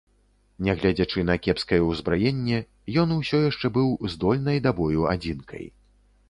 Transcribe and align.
Нягледзячы 0.67 1.19
на 1.29 1.35
кепскае 1.47 1.77
ўзбраенне, 1.89 2.59
ён 3.03 3.13
усё 3.19 3.43
яшчэ 3.51 3.71
быў 3.77 3.93
здольнай 4.15 4.57
да 4.69 4.75
бою 4.81 5.07
адзінкай. 5.13 5.65